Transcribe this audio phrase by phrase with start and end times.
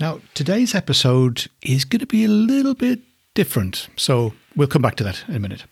[0.00, 3.00] Now, today's episode is going to be a little bit
[3.34, 5.64] different, so we'll come back to that in a minute.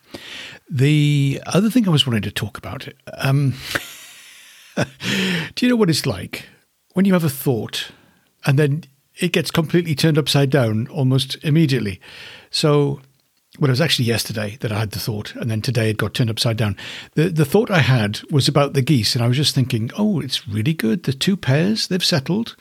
[0.68, 2.86] The other thing I was wanting to talk about
[3.16, 3.54] um,
[5.54, 6.44] do you know what it's like
[6.92, 7.90] when you have a thought
[8.44, 8.84] and then
[9.16, 11.98] it gets completely turned upside down almost immediately?
[12.50, 13.00] So,
[13.58, 16.12] well, it was actually yesterday that I had the thought, and then today it got
[16.12, 16.76] turned upside down.
[17.14, 20.20] The the thought I had was about the geese, and I was just thinking, oh,
[20.20, 21.04] it's really good.
[21.04, 22.56] The two pairs they've settled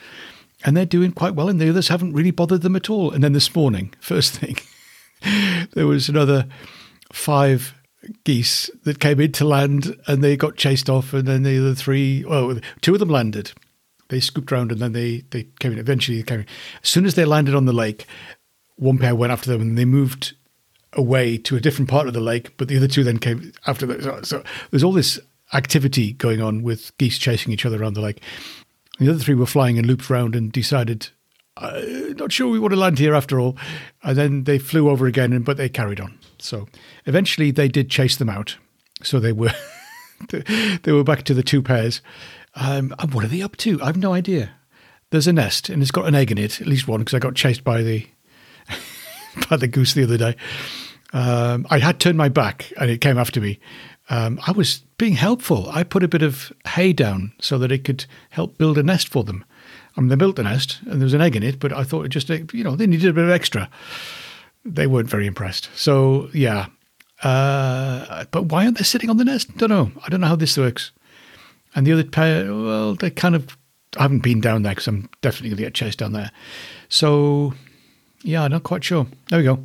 [0.66, 3.12] and they're doing quite well, and the others haven't really bothered them at all.
[3.12, 4.58] And then this morning, first thing,
[5.73, 6.48] there was another
[7.12, 7.73] five
[8.23, 11.76] geese that came in to land and they got chased off, and then the other
[11.76, 13.52] three, well, two of them landed.
[14.09, 15.80] They scooped around and then they, they came in.
[15.80, 16.46] Eventually, they came in.
[16.81, 18.06] As soon as they landed on the lake,
[18.78, 20.34] one pair went after them and they moved
[20.94, 23.86] away to a different part of the lake, but the other two then came after
[23.86, 24.02] them.
[24.02, 25.20] So, so there's all this
[25.53, 28.22] activity going on with geese chasing each other around the lake.
[29.00, 31.09] The other three were flying and looped round and decided,
[31.56, 31.81] uh,
[32.16, 33.56] not sure we want to land here after all.
[34.03, 36.17] And then they flew over again, and, but they carried on.
[36.40, 36.67] So
[37.06, 38.58] eventually they did chase them out.
[39.03, 39.53] So they were
[40.30, 42.02] they were back to the two pairs.
[42.56, 43.81] Um, and what are they up to?
[43.81, 44.52] I've no idea.
[45.12, 47.20] There's a nest and it's got an egg in it, at least one, because I
[47.20, 48.08] got chased by the
[49.50, 50.36] by the goose the other day.
[51.14, 53.59] Um, I had turned my back and it came after me,
[54.09, 55.69] um, I was being helpful.
[55.69, 59.09] I put a bit of hay down so that it could help build a nest
[59.09, 59.44] for them.
[59.95, 61.83] I mean, they built the nest and there was an egg in it, but I
[61.83, 63.69] thought it just, you know, they needed a bit of extra.
[64.63, 65.69] They weren't very impressed.
[65.75, 66.67] So, yeah.
[67.23, 69.56] Uh, but why aren't they sitting on the nest?
[69.57, 69.91] Don't know.
[70.06, 70.91] I don't know how this works.
[71.75, 73.57] And the other pair, well, they kind of,
[73.97, 76.31] I haven't been down there because I'm definitely going to get chased down there.
[76.90, 77.53] So,
[78.23, 79.07] yeah, not quite sure.
[79.29, 79.63] There we go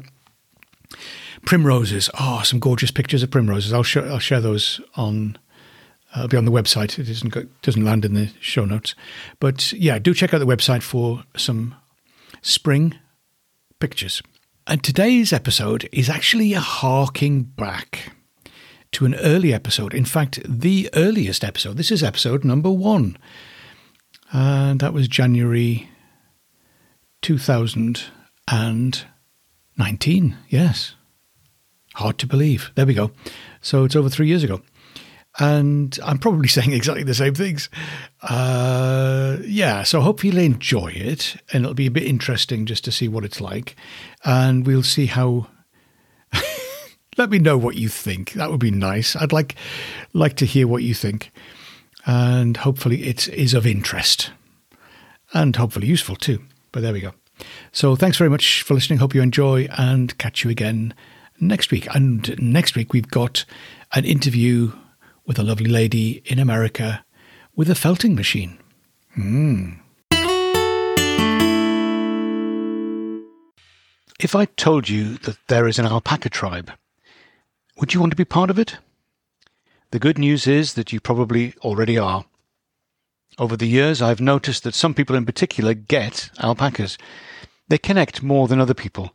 [1.47, 2.09] primroses.
[2.19, 3.73] Oh, some gorgeous pictures of primroses.
[3.73, 5.39] I'll show, I'll share those on.
[6.15, 6.99] Uh, be on the website.
[6.99, 8.95] It doesn't go, doesn't land in the show notes,
[9.41, 11.75] but yeah, do check out the website for some
[12.43, 12.95] spring
[13.81, 14.23] pictures.
[14.67, 18.13] And today's episode is actually a harking back
[18.91, 19.95] to an early episode.
[19.95, 21.79] In fact, the earliest episode.
[21.79, 23.17] This is episode number one,
[24.33, 25.89] and that was January
[27.23, 28.05] two thousand
[28.49, 29.03] and
[29.79, 30.37] nineteen.
[30.51, 30.95] Yes.
[31.95, 32.71] Hard to believe.
[32.75, 33.11] There we go.
[33.61, 34.63] So it's over three years ago.
[35.39, 37.69] And I'm probably saying exactly the same things.
[38.23, 42.93] Uh, yeah, so hopefully you'll enjoy it and it'll be a bit interesting just to
[42.93, 43.77] see what it's like.
[44.25, 45.49] And we'll see how.
[47.19, 48.33] Let me know what you think.
[48.33, 49.15] That would be nice.
[49.17, 49.55] I'd like
[50.15, 51.31] like to hear what you think.
[52.07, 54.31] And hopefully it is of interest
[55.35, 56.43] and hopefully useful too.
[56.73, 57.13] But there we go.
[57.71, 58.99] So thanks very much for listening.
[58.99, 60.95] Hope you enjoy and catch you again
[61.43, 61.87] next week.
[61.95, 63.45] And next week, we've got
[63.93, 64.73] an interview
[65.27, 67.05] with a lovely lady in America
[67.55, 68.59] with a felting machine.
[69.17, 69.79] Mm.
[74.19, 76.71] If I told you that there is an alpaca tribe,
[77.77, 78.79] would you want to be part of it?
[79.91, 82.25] The good news is that you probably already are.
[83.39, 86.97] Over the years, I've noticed that some people in particular get alpacas.
[87.69, 89.13] They connect more than other people,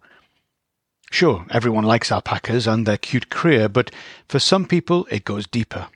[1.12, 3.91] Sure, everyone likes alpacas and their cute cria, but
[4.28, 5.88] for some people it goes deeper.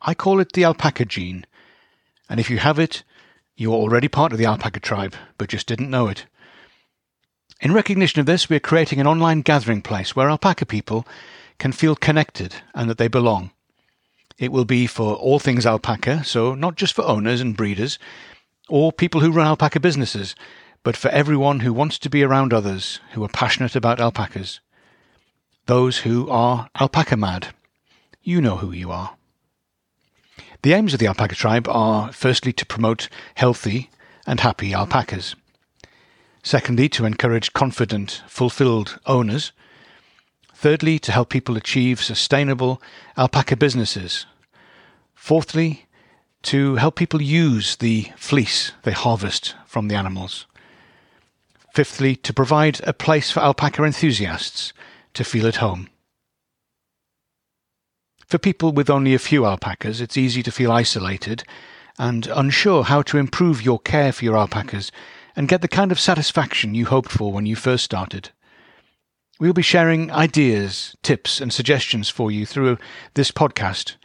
[0.00, 1.46] I call it the alpaca gene,
[2.28, 3.02] and if you have it,
[3.56, 6.26] you are already part of the alpaca tribe, but just didn't know it.
[7.60, 11.06] In recognition of this, we are creating an online gathering place where alpaca people
[11.58, 13.52] can feel connected and that they belong.
[14.38, 17.98] It will be for all things alpaca, so not just for owners and breeders,
[18.68, 20.34] or people who run alpaca businesses,
[20.84, 24.60] but for everyone who wants to be around others who are passionate about alpacas.
[25.66, 27.48] Those who are alpaca mad.
[28.22, 29.16] You know who you are.
[30.62, 33.90] The aims of the alpaca tribe are firstly to promote healthy
[34.26, 35.34] and happy alpacas.
[36.42, 39.52] Secondly, to encourage confident, fulfilled owners.
[40.54, 42.80] Thirdly, to help people achieve sustainable
[43.16, 44.26] alpaca businesses.
[45.14, 45.86] Fourthly,
[46.42, 50.46] to help people use the fleece they harvest from the animals.
[51.74, 54.72] Fifthly, to provide a place for alpaca enthusiasts
[55.12, 55.88] to feel at home.
[58.28, 61.42] For people with only a few alpacas, it's easy to feel isolated
[61.98, 64.92] and unsure how to improve your care for your alpacas
[65.34, 68.30] and get the kind of satisfaction you hoped for when you first started.
[69.40, 72.78] We'll be sharing ideas, tips, and suggestions for you through
[73.14, 73.96] this podcast,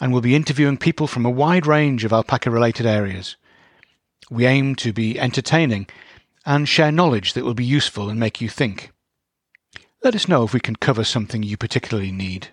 [0.00, 3.34] and we'll be interviewing people from a wide range of alpaca related areas.
[4.30, 5.88] We aim to be entertaining
[6.48, 8.90] and share knowledge that will be useful and make you think.
[10.02, 12.48] Let us know if we can cover something you particularly need.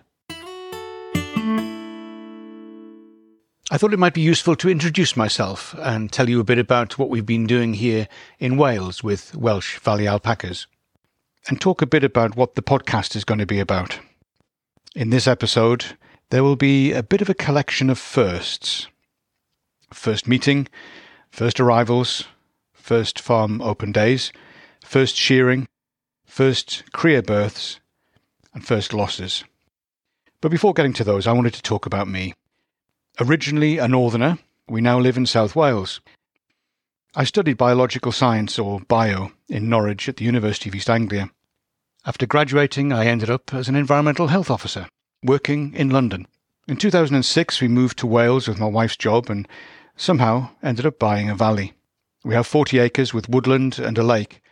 [3.70, 6.98] I thought it might be useful to introduce myself and tell you a bit about
[6.98, 8.06] what we've been doing here
[8.38, 10.66] in Wales with Welsh Valley alpacas
[11.48, 13.98] and talk a bit about what the podcast is going to be about.
[14.94, 15.96] In this episode,
[16.28, 18.88] there will be a bit of a collection of firsts
[19.90, 20.68] first meeting,
[21.30, 22.24] first arrivals,
[22.86, 24.32] first farm open days,
[24.84, 25.66] first shearing,
[26.24, 27.80] first cria births,
[28.54, 29.42] and first losses.
[30.40, 32.34] But before getting to those, I wanted to talk about me.
[33.20, 34.38] Originally a northerner,
[34.68, 36.00] we now live in South Wales.
[37.16, 41.30] I studied biological science, or bio, in Norwich at the University of East Anglia.
[42.04, 44.86] After graduating, I ended up as an environmental health officer,
[45.24, 46.28] working in London.
[46.68, 49.48] In 2006, we moved to Wales with my wife's job and
[49.96, 51.72] somehow ended up buying a valley.
[52.26, 54.42] We have 40 acres with woodland and a lake.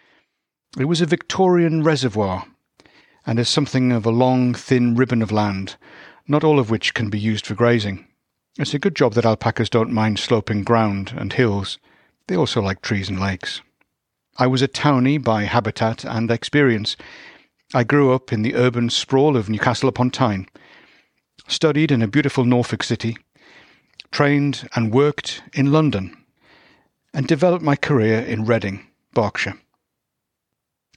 [0.79, 2.47] It was a Victorian reservoir
[3.27, 5.75] and is something of a long, thin ribbon of land,
[6.29, 8.07] not all of which can be used for grazing.
[8.57, 11.81] It's a good job that alpacas don't mind sloping ground and hills.
[12.29, 13.61] They also like trees and lakes.
[14.39, 16.97] I was a townie by habitat and experience,
[17.75, 20.47] I grew up in the urban sprawl of Newcastle upon Tyne,
[21.49, 23.17] studied in a beautiful Norfolk city,
[24.13, 26.24] trained and worked in London,
[27.15, 28.85] and developed my career in Reading,
[29.15, 29.55] Berkshire.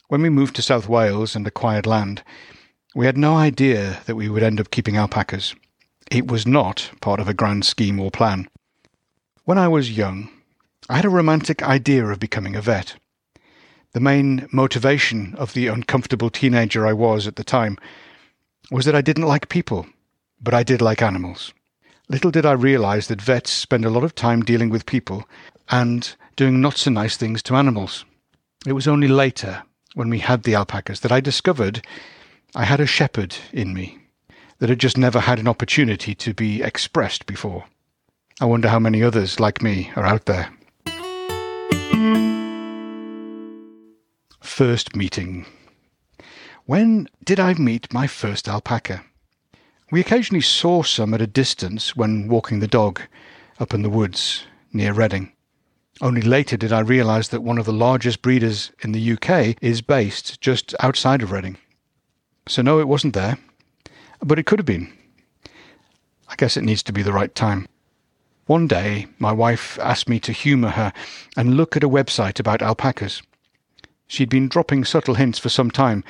[0.07, 2.23] When we moved to South Wales and acquired land,
[2.95, 5.53] we had no idea that we would end up keeping alpacas.
[6.09, 8.49] It was not part of a grand scheme or plan.
[9.45, 10.29] When I was young,
[10.89, 12.95] I had a romantic idea of becoming a vet.
[13.93, 17.77] The main motivation of the uncomfortable teenager I was at the time
[18.71, 19.85] was that I didn't like people,
[20.41, 21.53] but I did like animals.
[22.09, 25.27] Little did I realize that vets spend a lot of time dealing with people
[25.69, 28.05] and doing not so nice things to animals.
[28.65, 29.63] It was only later,
[29.93, 31.85] when we had the alpacas, that I discovered
[32.55, 33.99] I had a shepherd in me
[34.59, 37.65] that had just never had an opportunity to be expressed before.
[38.39, 40.53] I wonder how many others like me are out there.
[44.39, 45.45] First meeting.
[46.65, 49.03] When did I meet my first alpaca?
[49.89, 53.01] We occasionally saw some at a distance when walking the dog
[53.57, 54.43] up in the woods
[54.73, 55.31] near Reading.
[56.01, 59.81] Only later did I realise that one of the largest breeders in the UK is
[59.81, 61.57] based just outside of Reading.
[62.49, 63.37] So, no, it wasn't there,
[64.19, 64.91] but it could have been.
[66.27, 67.65] I guess it needs to be the right time.
[68.45, 70.91] One day, my wife asked me to humour her
[71.37, 73.21] and look at a website about alpacas.
[74.07, 76.03] She'd been dropping subtle hints for some time,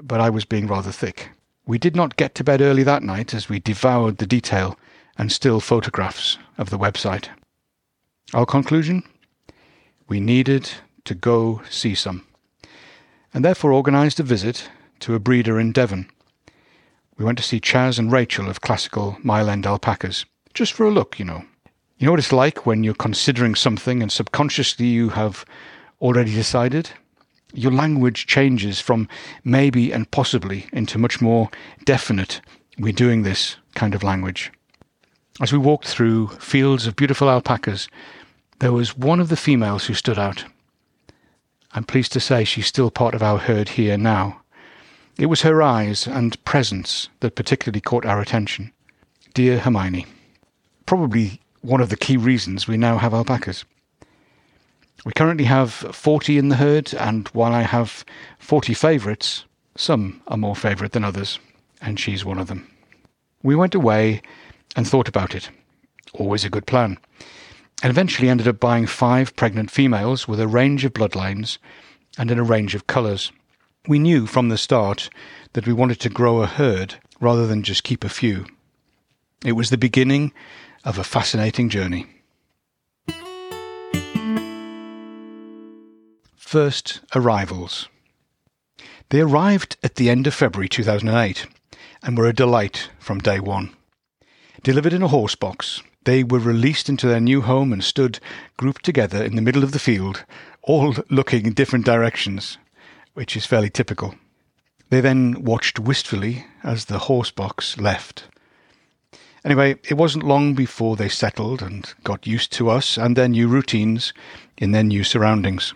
[0.00, 1.30] but I was being rather thick.
[1.66, 4.78] We did not get to bed early that night as we devoured the detail
[5.16, 7.28] and still photographs of the website.
[8.34, 9.02] Our conclusion?
[10.06, 10.70] We needed
[11.04, 12.26] to go see some,
[13.32, 14.68] and therefore organised a visit
[15.00, 16.10] to a breeder in Devon.
[17.16, 20.90] We went to see Chaz and Rachel of classical Mile End alpacas, just for a
[20.90, 21.44] look, you know.
[21.96, 25.46] You know what it's like when you're considering something and subconsciously you have
[26.00, 26.90] already decided?
[27.54, 29.08] Your language changes from
[29.44, 31.50] maybe and possibly into much more
[31.84, 32.40] definite,
[32.78, 34.52] we're doing this kind of language.
[35.40, 37.88] As we walked through fields of beautiful alpacas,
[38.60, 40.44] there was one of the females who stood out.
[41.72, 44.42] I'm pleased to say she's still part of our herd here now.
[45.18, 48.72] It was her eyes and presence that particularly caught our attention.
[49.32, 50.06] Dear Hermione.
[50.86, 53.64] Probably one of the key reasons we now have alpacas.
[55.04, 58.04] We currently have 40 in the herd, and while I have
[58.38, 59.44] 40 favourites,
[59.76, 61.38] some are more favourite than others,
[61.82, 62.70] and she's one of them.
[63.42, 64.22] We went away
[64.74, 65.50] and thought about it.
[66.14, 66.98] Always a good plan.
[67.82, 71.58] And eventually ended up buying five pregnant females with a range of bloodlines
[72.16, 73.30] and in a range of colours.
[73.86, 75.10] We knew from the start
[75.52, 78.46] that we wanted to grow a herd rather than just keep a few.
[79.44, 80.32] It was the beginning
[80.84, 82.06] of a fascinating journey.
[86.54, 87.88] First arrivals.
[89.08, 91.48] They arrived at the end of February 2008
[92.04, 93.74] and were a delight from day one.
[94.62, 98.20] Delivered in a horse box, they were released into their new home and stood
[98.56, 100.24] grouped together in the middle of the field,
[100.62, 102.56] all looking in different directions,
[103.14, 104.14] which is fairly typical.
[104.90, 108.28] They then watched wistfully as the horse box left.
[109.44, 113.48] Anyway, it wasn't long before they settled and got used to us and their new
[113.48, 114.12] routines
[114.56, 115.74] in their new surroundings.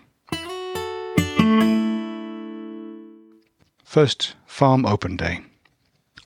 [3.89, 5.39] First, Farm Open Day.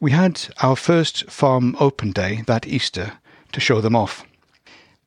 [0.02, 3.14] We had our first Farm Open Day that Easter
[3.54, 4.26] to show them off.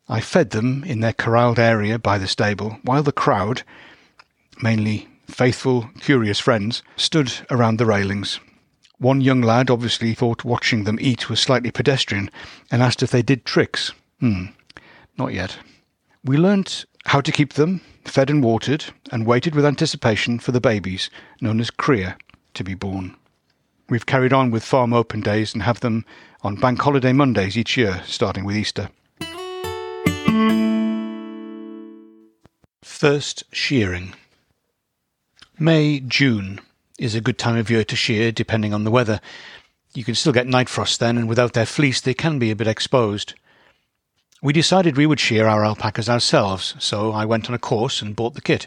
[0.09, 3.63] I fed them in their corralled area by the stable, while the crowd,
[4.63, 8.41] mainly faithful, curious friends, stood around the railings.
[8.97, 12.31] One young lad obviously thought watching them eat was slightly pedestrian
[12.71, 13.93] and asked if they did tricks.
[14.21, 14.47] Hmm,
[15.19, 15.59] not yet.
[16.25, 20.61] We learnt how to keep them fed and watered, and waited with anticipation for the
[20.61, 21.11] babies,
[21.41, 22.17] known as cria,
[22.57, 23.17] to be born.
[23.89, 26.05] We've carried on with farm open days and have them
[26.43, 28.91] on bank holiday Mondays each year, starting with Easter.
[32.83, 34.15] First shearing.
[35.59, 36.61] May, June
[36.99, 39.21] is a good time of year to shear, depending on the weather.
[39.95, 42.57] You can still get night frost then, and without their fleece, they can be a
[42.57, 43.35] bit exposed.
[44.43, 48.17] We decided we would shear our alpacas ourselves, so I went on a course and
[48.17, 48.67] bought the kit.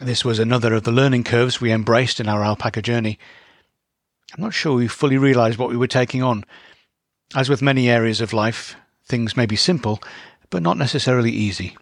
[0.00, 3.18] This was another of the learning curves we embraced in our alpaca journey.
[4.34, 6.44] I'm not sure we fully realised what we were taking on.
[7.34, 8.76] As with many areas of life,
[9.06, 10.02] things may be simple,
[10.50, 11.78] but not necessarily easy.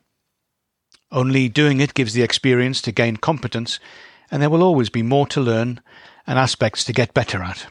[1.10, 3.80] Only doing it gives the experience to gain competence,
[4.30, 5.80] and there will always be more to learn
[6.24, 7.66] and aspects to get better at.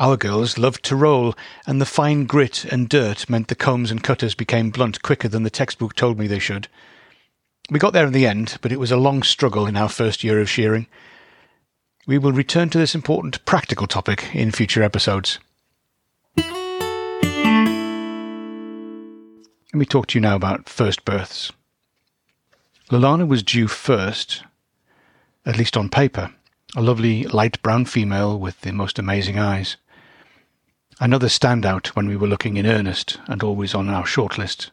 [0.00, 1.36] Our girls loved to roll,
[1.68, 5.44] and the fine grit and dirt meant the combs and cutters became blunt quicker than
[5.44, 6.66] the textbook told me they should.
[7.70, 10.22] We got there in the end, but it was a long struggle in our first
[10.22, 10.86] year of shearing.
[12.06, 15.38] We will return to this important practical topic in future episodes.
[16.36, 16.44] Let
[19.72, 21.52] me talk to you now about first births.
[22.90, 24.44] Lalana was due first,
[25.46, 26.32] at least on paper,
[26.76, 29.78] a lovely light brown female with the most amazing eyes.
[31.00, 34.70] Another standout when we were looking in earnest and always on our shortlist.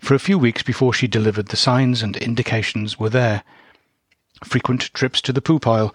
[0.00, 3.42] For a few weeks before she delivered, the signs and indications were there.
[4.44, 5.94] Frequent trips to the poo pile,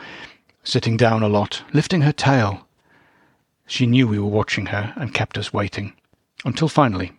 [0.64, 2.68] sitting down a lot, lifting her tail.
[3.66, 5.94] She knew we were watching her and kept us waiting.
[6.46, 7.14] Until finally,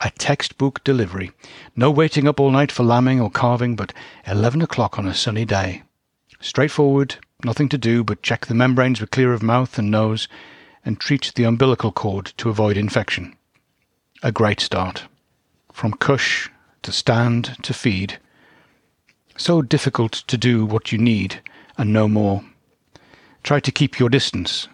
[0.00, 1.30] a textbook delivery.
[1.76, 3.92] No waiting up all night for lambing or calving, but
[4.26, 5.82] eleven o'clock on a sunny day.
[6.40, 10.26] Straightforward, nothing to do but check the membranes were clear of mouth and nose,
[10.84, 13.36] and treat the umbilical cord to avoid infection.
[14.22, 15.04] A great start.
[15.72, 16.50] From cush
[16.82, 18.18] to stand to feed.
[19.36, 21.40] So difficult to do what you need
[21.78, 22.44] and no more.
[23.42, 24.68] Try to keep your distance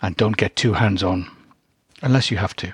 [0.00, 1.30] and don't get too hands on,
[2.02, 2.72] unless you have to.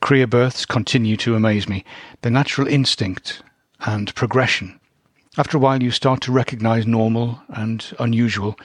[0.00, 1.84] Cria births continue to amaze me.
[2.22, 3.42] The natural instinct
[3.80, 4.80] and progression
[5.36, 8.56] after a while, you start to recognize normal and unusual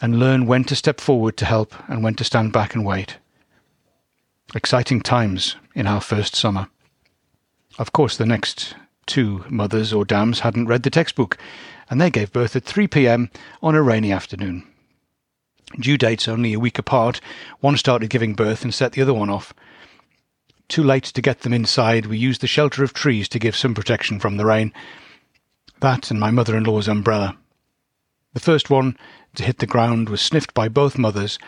[0.00, 3.18] and learn when to step forward to help and when to stand back and wait.
[4.54, 6.68] Exciting times in our first summer.
[7.76, 8.74] Of course, the next
[9.06, 11.36] two mothers or dams hadn't read the textbook,
[11.90, 13.30] and they gave birth at 3 p.m.
[13.62, 14.66] on a rainy afternoon.
[15.78, 17.20] Due dates only a week apart,
[17.60, 19.52] one started giving birth and set the other one off.
[20.68, 23.74] Too late to get them inside, we used the shelter of trees to give some
[23.74, 24.72] protection from the rain
[25.80, 27.36] that and my mother-in-law's umbrella.
[28.34, 28.96] The first one
[29.36, 31.38] to hit the ground was sniffed by both mothers,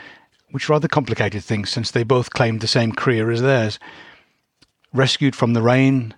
[0.50, 3.78] which rather complicated things since they both claimed the same cria as theirs.
[4.92, 6.14] Rescued from the rain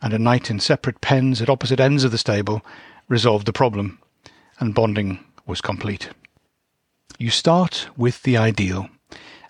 [0.00, 2.62] and a night in separate pens at opposite ends of the stable
[3.08, 4.00] resolved the problem,
[4.58, 6.10] and bonding was complete.
[7.18, 8.88] You start with the ideal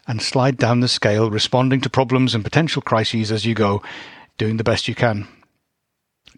[0.07, 3.83] and slide down the scale, responding to problems and potential crises as you go,
[4.37, 5.29] doing the best you can.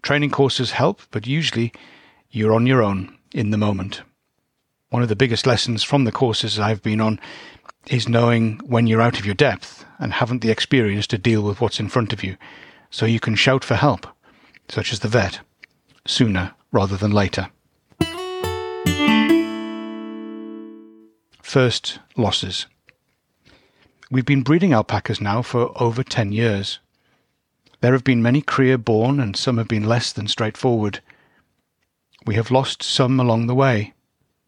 [0.01, 1.73] Training courses help, but usually
[2.29, 4.03] you're on your own in the moment.
[4.89, 7.19] One of the biggest lessons from the courses I've been on
[7.87, 11.61] is knowing when you're out of your depth and haven't the experience to deal with
[11.61, 12.37] what's in front of you,
[12.89, 14.07] so you can shout for help,
[14.69, 15.39] such as the vet,
[16.05, 17.49] sooner rather than later.
[21.41, 22.65] First, losses.
[24.11, 26.79] We've been breeding alpacas now for over 10 years.
[27.81, 31.01] There have been many cria born, and some have been less than straightforward.
[32.25, 33.93] We have lost some along the way.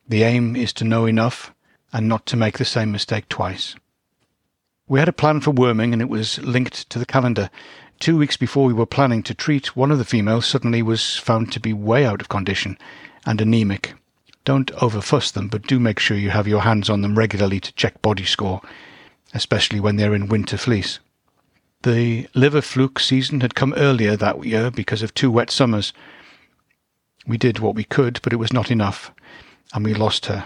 [0.07, 1.53] The aim is to know enough
[1.93, 3.75] and not to make the same mistake twice.
[4.87, 7.49] We had a plan for worming, and it was linked to the calendar.
[7.99, 11.51] Two weeks before we were planning to treat, one of the females suddenly was found
[11.51, 12.77] to be way out of condition
[13.25, 13.95] and anemic.
[14.45, 17.73] Don't overfuss them, but do make sure you have your hands on them regularly to
[17.73, 18.61] check body score,
[19.33, 20.99] especially when they're in winter fleece.
[21.83, 25.91] The liver fluke season had come earlier that year because of two wet summers.
[27.25, 29.11] We did what we could, but it was not enough,
[29.73, 30.45] and we lost her,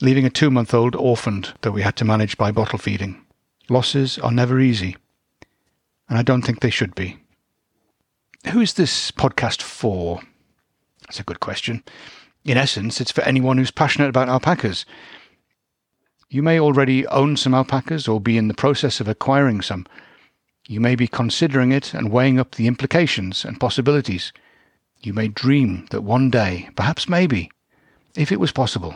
[0.00, 3.20] leaving a two month old orphaned that we had to manage by bottle feeding.
[3.68, 4.96] Losses are never easy,
[6.08, 7.18] and I don't think they should be.
[8.52, 10.20] Who is this podcast for?
[11.02, 11.84] That's a good question.
[12.44, 14.86] In essence, it's for anyone who's passionate about alpacas.
[16.30, 19.86] You may already own some alpacas or be in the process of acquiring some.
[20.66, 24.32] You may be considering it and weighing up the implications and possibilities.
[25.02, 27.50] You may dream that one day, perhaps maybe,
[28.14, 28.94] if it was possible.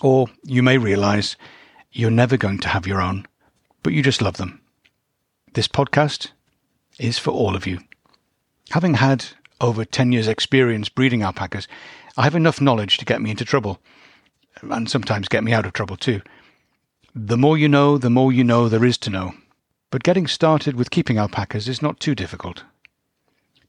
[0.00, 1.36] Or you may realize
[1.92, 3.26] you're never going to have your own,
[3.82, 4.60] but you just love them.
[5.54, 6.32] This podcast
[6.98, 7.80] is for all of you.
[8.70, 9.24] Having had
[9.60, 11.66] over 10 years' experience breeding alpacas,
[12.16, 13.80] I have enough knowledge to get me into trouble,
[14.62, 16.20] and sometimes get me out of trouble too.
[17.14, 19.34] The more you know, the more you know there is to know.
[19.90, 22.64] But getting started with keeping alpacas is not too difficult.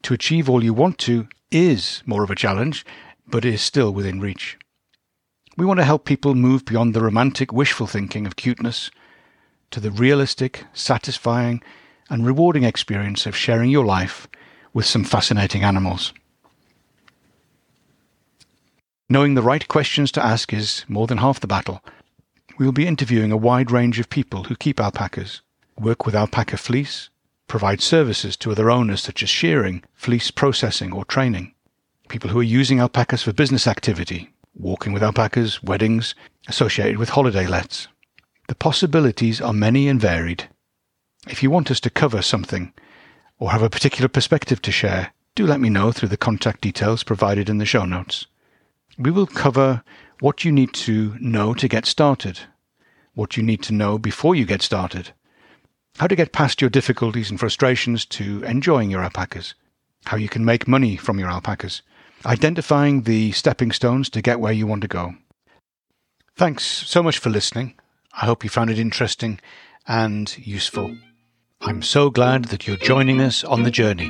[0.04, 2.86] To achieve all you want to is more of a challenge,
[3.26, 4.58] but is still within reach.
[5.58, 8.92] We want to help people move beyond the romantic wishful thinking of cuteness
[9.72, 11.64] to the realistic, satisfying,
[12.12, 14.28] and rewarding experience of sharing your life
[14.72, 16.14] with some fascinating animals.
[19.10, 21.82] Knowing the right questions to ask is more than half the battle.
[22.60, 25.42] We will be interviewing a wide range of people who keep alpacas,
[25.80, 27.10] work with alpaca fleece,
[27.48, 31.54] provide services to other owners such as shearing, fleece processing, or training.
[32.10, 36.16] People who are using alpacas for business activity, walking with alpacas, weddings,
[36.48, 37.88] associated with holiday lets.
[38.48, 40.50] The possibilities are many and varied.
[41.28, 42.74] If you want us to cover something,
[43.40, 47.04] or have a particular perspective to share, do let me know through the contact details
[47.04, 48.26] provided in the show notes.
[48.98, 49.84] We will cover
[50.20, 52.40] what you need to know to get started,
[53.14, 55.12] what you need to know before you get started,
[55.98, 59.54] how to get past your difficulties and frustrations to enjoying your alpacas,
[60.06, 61.82] how you can make money from your alpacas,
[62.26, 65.16] identifying the stepping stones to get where you want to go.
[66.36, 67.76] Thanks so much for listening.
[68.14, 69.40] I hope you found it interesting
[69.88, 70.96] and useful.
[71.62, 74.10] I'm so glad that you're joining us on the journey.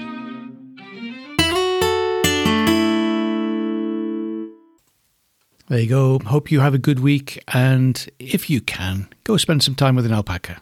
[5.70, 6.20] There you go.
[6.20, 10.06] Hope you have a good week, and if you can, go spend some time with
[10.06, 10.62] an alpaca.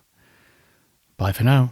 [1.17, 1.71] Bye for now.